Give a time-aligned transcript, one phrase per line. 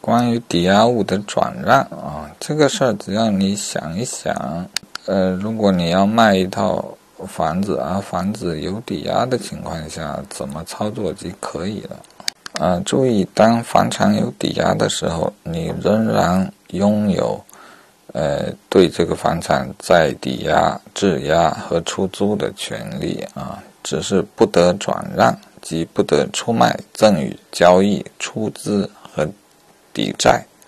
[0.00, 4.66] 关于抵押物的转让啊，这个事儿只要你想一想，
[5.06, 6.82] 呃，如果你要卖一套
[7.26, 11.96] 房子啊，房子有抵押的情况下，怎么操作就可以了。
[12.54, 17.38] 啊，注意，当房产有抵押的时候，你仍然拥有，
[18.12, 29.28] 呃，对这个房产再抵押、质押和出租的权利啊，只是不得转让，即不得出卖、赠与、交易、出资和
[30.00, 30.59] 이유